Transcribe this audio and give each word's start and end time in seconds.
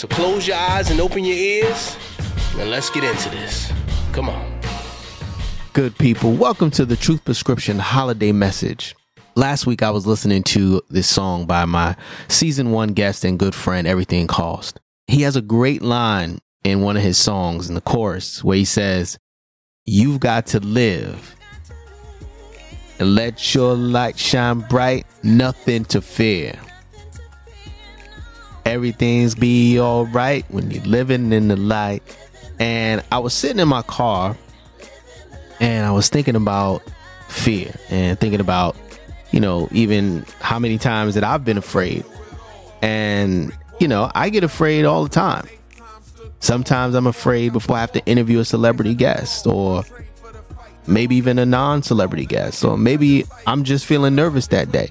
So 0.00 0.08
close 0.08 0.48
your 0.48 0.56
eyes 0.56 0.90
and 0.90 0.98
open 0.98 1.26
your 1.26 1.36
ears, 1.36 1.94
and 2.56 2.70
let's 2.70 2.88
get 2.88 3.04
into 3.04 3.28
this. 3.28 3.70
Come 4.12 4.30
on. 4.30 4.58
Good 5.74 5.98
people, 5.98 6.32
welcome 6.32 6.70
to 6.70 6.86
the 6.86 6.96
Truth 6.96 7.22
Prescription 7.26 7.78
Holiday 7.78 8.32
Message. 8.32 8.96
Last 9.34 9.66
week 9.66 9.82
I 9.82 9.90
was 9.90 10.06
listening 10.06 10.42
to 10.44 10.80
this 10.88 11.06
song 11.06 11.44
by 11.44 11.66
my 11.66 11.96
season 12.28 12.70
one 12.70 12.94
guest 12.94 13.26
and 13.26 13.38
good 13.38 13.54
friend, 13.54 13.86
Everything 13.86 14.26
Cost. 14.26 14.80
He 15.06 15.20
has 15.20 15.36
a 15.36 15.42
great 15.42 15.82
line 15.82 16.38
in 16.64 16.80
one 16.80 16.96
of 16.96 17.02
his 17.02 17.18
songs 17.18 17.68
in 17.68 17.74
the 17.74 17.82
chorus 17.82 18.42
where 18.42 18.56
he 18.56 18.64
says, 18.64 19.18
You've 19.84 20.20
got 20.20 20.46
to 20.46 20.60
live 20.60 21.36
and 22.98 23.14
let 23.14 23.54
your 23.54 23.74
light 23.74 24.18
shine 24.18 24.60
bright, 24.60 25.04
nothing 25.22 25.84
to 25.84 26.00
fear. 26.00 26.58
Everything's 28.70 29.34
be 29.34 29.80
all 29.80 30.06
right 30.06 30.44
when 30.48 30.70
you're 30.70 30.84
living 30.84 31.32
in 31.32 31.48
the 31.48 31.56
light. 31.56 32.02
And 32.60 33.02
I 33.10 33.18
was 33.18 33.34
sitting 33.34 33.58
in 33.58 33.66
my 33.66 33.82
car 33.82 34.36
and 35.58 35.84
I 35.84 35.90
was 35.90 36.08
thinking 36.08 36.36
about 36.36 36.82
fear 37.28 37.74
and 37.88 38.18
thinking 38.20 38.38
about, 38.38 38.76
you 39.32 39.40
know, 39.40 39.68
even 39.72 40.24
how 40.40 40.60
many 40.60 40.78
times 40.78 41.16
that 41.16 41.24
I've 41.24 41.44
been 41.44 41.58
afraid. 41.58 42.04
And, 42.80 43.52
you 43.80 43.88
know, 43.88 44.08
I 44.14 44.30
get 44.30 44.44
afraid 44.44 44.84
all 44.84 45.02
the 45.02 45.10
time. 45.10 45.48
Sometimes 46.38 46.94
I'm 46.94 47.08
afraid 47.08 47.52
before 47.52 47.76
I 47.76 47.80
have 47.80 47.92
to 47.92 48.06
interview 48.06 48.38
a 48.38 48.44
celebrity 48.44 48.94
guest 48.94 49.48
or 49.48 49.82
maybe 50.86 51.16
even 51.16 51.40
a 51.40 51.46
non 51.46 51.82
celebrity 51.82 52.24
guest, 52.24 52.64
or 52.64 52.78
maybe 52.78 53.24
I'm 53.48 53.64
just 53.64 53.84
feeling 53.84 54.14
nervous 54.14 54.46
that 54.48 54.70
day. 54.70 54.90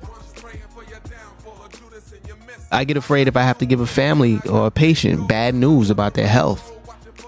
I 2.71 2.83
get 2.83 2.97
afraid 2.97 3.27
if 3.27 3.35
I 3.35 3.41
have 3.41 3.57
to 3.59 3.65
give 3.65 3.79
a 3.79 3.87
family 3.87 4.39
or 4.49 4.67
a 4.67 4.71
patient 4.71 5.27
bad 5.27 5.55
news 5.55 5.89
about 5.89 6.13
their 6.13 6.27
health, 6.27 6.71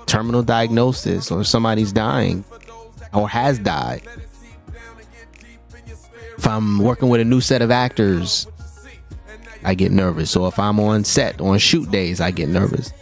terminal 0.06 0.44
diagnosis, 0.44 1.31
or 1.31 1.44
somebody's 1.44 1.92
dying 1.92 2.45
or 3.14 3.28
has 3.28 3.59
died. 3.59 4.03
If 6.38 6.47
I'm 6.47 6.80
working 6.80 7.09
with 7.09 7.22
a 7.22 7.25
new 7.25 7.41
set 7.41 7.62
of 7.62 7.72
actors, 7.72 8.47
I 9.63 9.75
get 9.75 9.91
nervous. 9.91 10.35
Or 10.35 10.47
if 10.47 10.57
I'm 10.57 10.79
on 10.79 11.03
set 11.03 11.40
on 11.40 11.58
shoot 11.59 11.91
days, 11.91 12.19
I 12.22 12.31
get 12.31 12.50
nervous. 12.50 12.94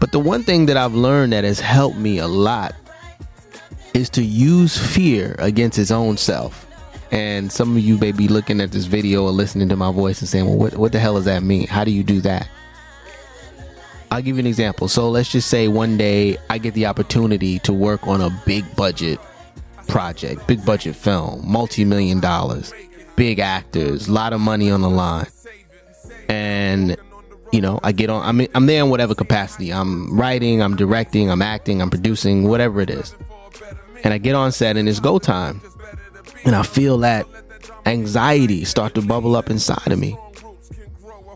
But 0.00 0.12
the 0.12 0.18
one 0.18 0.42
thing 0.42 0.66
that 0.66 0.76
I've 0.76 0.94
learned 0.94 1.32
that 1.32 1.44
has 1.44 1.60
helped 1.60 1.98
me 1.98 2.18
a 2.18 2.26
lot 2.26 2.74
is 3.94 4.08
to 4.10 4.22
use 4.22 4.76
fear 4.78 5.36
against 5.38 5.76
his 5.76 5.92
own 5.92 6.16
self. 6.16 6.66
And 7.12 7.52
some 7.52 7.76
of 7.76 7.82
you 7.82 7.98
may 7.98 8.10
be 8.10 8.26
looking 8.26 8.58
at 8.62 8.72
this 8.72 8.86
video 8.86 9.24
or 9.24 9.30
listening 9.30 9.68
to 9.68 9.76
my 9.76 9.92
voice 9.92 10.20
and 10.20 10.28
saying, 10.28 10.46
well, 10.46 10.56
what, 10.56 10.76
what 10.78 10.92
the 10.92 10.98
hell 10.98 11.16
does 11.16 11.26
that 11.26 11.42
mean? 11.42 11.66
How 11.68 11.84
do 11.84 11.90
you 11.90 12.02
do 12.02 12.22
that? 12.22 12.48
I'll 14.10 14.22
give 14.22 14.36
you 14.36 14.40
an 14.40 14.46
example. 14.46 14.88
So 14.88 15.10
let's 15.10 15.30
just 15.30 15.48
say 15.48 15.68
one 15.68 15.98
day 15.98 16.38
I 16.48 16.56
get 16.56 16.72
the 16.72 16.86
opportunity 16.86 17.58
to 17.60 17.72
work 17.72 18.06
on 18.06 18.22
a 18.22 18.30
big 18.46 18.64
budget 18.76 19.20
project, 19.88 20.46
big 20.46 20.64
budget 20.64 20.96
film, 20.96 21.42
multi 21.46 21.84
million 21.84 22.18
dollars, 22.18 22.72
big 23.14 23.38
actors, 23.38 24.08
a 24.08 24.12
lot 24.12 24.32
of 24.32 24.40
money 24.40 24.70
on 24.70 24.80
the 24.80 24.90
line. 24.90 25.26
And 26.28 26.96
you 27.52 27.60
know, 27.60 27.78
I 27.82 27.92
get 27.92 28.08
on 28.10 28.22
I'm 28.22 28.46
I'm 28.54 28.66
there 28.66 28.82
in 28.82 28.90
whatever 28.90 29.14
capacity. 29.14 29.70
I'm 29.70 30.18
writing, 30.18 30.62
I'm 30.62 30.76
directing, 30.76 31.30
I'm 31.30 31.42
acting, 31.42 31.80
I'm 31.82 31.90
producing, 31.90 32.48
whatever 32.48 32.80
it 32.80 32.90
is. 32.90 33.14
And 34.04 34.12
I 34.12 34.18
get 34.18 34.34
on 34.34 34.52
set 34.52 34.76
and 34.76 34.88
it's 34.88 35.00
go 35.00 35.18
time 35.18 35.60
and 36.44 36.54
I 36.54 36.62
feel 36.62 36.98
that 36.98 37.26
anxiety 37.86 38.64
start 38.64 38.94
to 38.94 39.02
bubble 39.02 39.36
up 39.36 39.50
inside 39.50 39.88
of 39.90 39.98
me. 39.98 40.12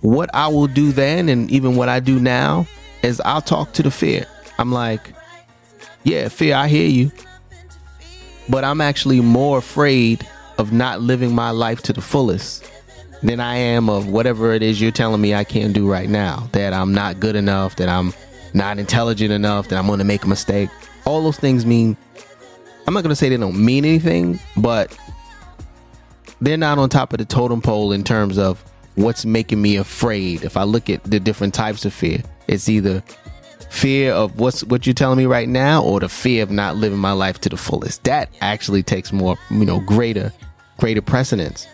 What 0.01 0.31
I 0.35 0.49
will 0.49 0.67
do 0.67 0.93
then, 0.93 1.29
and 1.29 1.51
even 1.51 1.77
what 1.77 1.89
I 1.89 2.01
do 2.01 2.21
now, 2.21 2.67
is 3.03 3.21
I'll 3.25 3.41
talk 3.41 3.73
to 3.75 3.83
the 3.83 3.91
fear. 3.91 4.27
I'm 4.59 4.73
like, 4.73 5.13
yeah, 6.05 6.29
fear, 6.29 6.55
I 6.55 6.69
hear 6.69 6.89
you. 6.89 7.11
But 8.49 8.65
I'm 8.65 8.81
actually 8.81 9.21
more 9.21 9.59
afraid 9.59 10.27
of 10.59 10.73
not 10.73 11.01
living 11.01 11.35
my 11.35 11.51
life 11.51 11.83
to 11.83 11.93
the 11.93 12.01
fullest 12.01 12.71
than 13.23 13.41
I 13.41 13.57
am 13.57 13.89
of 13.89 14.09
whatever 14.09 14.53
it 14.53 14.63
is 14.63 14.81
you're 14.81 14.93
telling 14.93 15.21
me 15.21 15.35
I 15.35 15.45
can't 15.45 15.73
do 15.73 15.91
right 15.91 16.09
now. 16.09 16.49
That 16.53 16.73
I'm 16.73 16.95
not 16.95 17.19
good 17.19 17.35
enough, 17.35 17.77
that 17.77 17.89
I'm 17.89 18.15
not 18.55 18.79
intelligent 18.79 19.33
enough, 19.33 19.69
that 19.69 19.79
I'm 19.79 19.87
going 19.87 19.99
to 19.99 20.05
make 20.05 20.25
a 20.25 20.29
mistake. 20.29 20.71
All 21.05 21.23
those 21.23 21.39
things 21.39 21.67
mean 21.67 21.97
I'm 22.87 22.95
not 22.95 23.03
gonna 23.03 23.17
say 23.17 23.29
they 23.29 23.37
don't 23.37 23.63
mean 23.63 23.85
anything, 23.85 24.39
but 24.57 24.97
they're 26.41 26.57
not 26.57 26.79
on 26.79 26.89
top 26.89 27.13
of 27.13 27.19
the 27.19 27.25
totem 27.25 27.61
pole 27.61 27.93
in 27.93 28.05
terms 28.05 28.39
of 28.39 28.63
what's 28.95 29.25
making 29.25 29.61
me 29.61 29.77
afraid. 29.77 30.45
If 30.45 30.57
I 30.57 30.65
look 30.65 30.91
at 30.91 31.03
the 31.05 31.19
different 31.21 31.55
types 31.55 31.85
of 31.85 31.93
fear, 31.93 32.23
it's 32.49 32.69
either 32.69 33.03
fear 33.71 34.13
of 34.13 34.39
what's 34.39 34.65
what 34.65 34.87
you're 34.87 34.95
telling 34.95 35.19
me 35.19 35.27
right 35.27 35.49
now 35.49 35.83
or 35.83 36.01
the 36.01 36.09
fear 36.09 36.43
of 36.43 36.51
not 36.51 36.77
living 36.77 36.99
my 36.99 37.13
life 37.13 37.41
to 37.43 37.49
the 37.49 37.57
fullest. 37.57 38.05
That 38.05 38.31
actually 38.41 38.83
takes 38.83 39.13
more, 39.13 39.37
you 39.51 39.65
know, 39.65 39.81
greater 39.81 40.33
greater 40.79 41.03
precedence. 41.03 41.67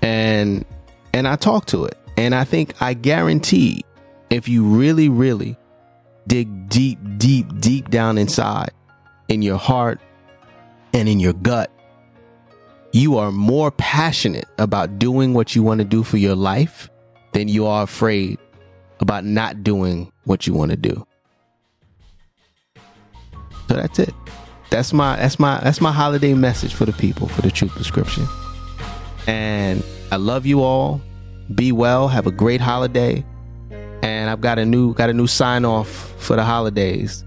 And 0.00 0.64
and 1.12 1.28
I 1.28 1.36
talk 1.36 1.66
to 1.66 1.84
it. 1.84 1.98
And 2.16 2.34
I 2.34 2.44
think 2.44 2.80
I 2.80 2.94
guarantee 2.94 3.84
if 4.30 4.48
you 4.48 4.64
really 4.64 5.08
really 5.08 5.56
dig 6.26 6.68
deep 6.68 6.98
deep 7.18 7.60
deep 7.60 7.90
down 7.90 8.18
inside 8.18 8.70
in 9.28 9.42
your 9.42 9.58
heart 9.58 10.00
and 10.94 11.08
in 11.08 11.20
your 11.20 11.32
gut, 11.32 11.70
you 12.92 13.16
are 13.16 13.32
more 13.32 13.70
passionate 13.70 14.46
about 14.58 14.98
doing 14.98 15.34
what 15.34 15.56
you 15.56 15.62
want 15.62 15.78
to 15.78 15.84
do 15.84 16.02
for 16.02 16.18
your 16.18 16.34
life 16.34 16.90
than 17.32 17.48
you 17.48 17.66
are 17.66 17.82
afraid 17.82 18.38
about 19.00 19.24
not 19.24 19.64
doing 19.64 20.12
what 20.24 20.46
you 20.46 20.54
want 20.54 20.70
to 20.70 20.76
do. 20.76 21.06
So 23.68 23.76
that's 23.76 23.98
it. 23.98 24.14
That's 24.70 24.92
my 24.92 25.16
that's 25.16 25.38
my 25.38 25.60
that's 25.60 25.80
my 25.80 25.92
holiday 25.92 26.34
message 26.34 26.74
for 26.74 26.84
the 26.84 26.92
people 26.92 27.28
for 27.28 27.42
the 27.42 27.50
truth 27.50 27.72
prescription. 27.72 28.26
And 29.26 29.82
I 30.10 30.16
love 30.16 30.46
you 30.46 30.62
all. 30.62 31.00
Be 31.54 31.72
well. 31.72 32.08
Have 32.08 32.26
a 32.26 32.30
great 32.30 32.60
holiday. 32.60 33.24
And 34.02 34.28
I've 34.28 34.40
got 34.40 34.58
a 34.58 34.64
new 34.64 34.94
got 34.94 35.10
a 35.10 35.12
new 35.12 35.26
sign 35.26 35.64
off 35.64 35.88
for 36.18 36.36
the 36.36 36.44
holidays. 36.44 37.24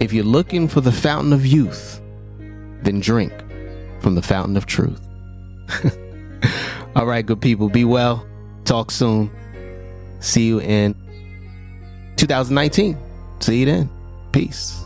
If 0.00 0.12
you're 0.12 0.24
looking 0.24 0.68
for 0.68 0.80
the 0.80 0.92
fountain 0.92 1.32
of 1.32 1.44
youth, 1.44 2.00
then 2.82 3.00
drink 3.00 3.32
from 4.00 4.14
the 4.14 4.22
fountain 4.22 4.56
of 4.56 4.66
truth. 4.66 5.00
All 6.96 7.06
right, 7.06 7.24
good 7.24 7.40
people, 7.40 7.68
be 7.68 7.84
well. 7.84 8.26
Talk 8.64 8.90
soon. 8.90 9.30
See 10.20 10.46
you 10.46 10.60
in 10.60 10.94
2019. 12.16 12.96
See 13.40 13.60
you 13.60 13.66
then. 13.66 13.90
Peace. 14.32 14.84